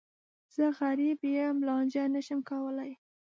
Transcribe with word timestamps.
زه 0.55 0.65
غریب 0.79 1.19
یم، 1.35 1.57
لانجه 1.67 2.03
نه 2.15 2.21
شم 2.27 2.39
کولای. 2.49 2.91